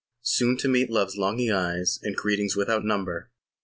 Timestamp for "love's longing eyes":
0.89-1.99